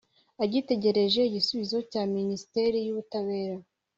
[0.43, 3.55] agitegereje igisubizo cya minisiteri y ubutabera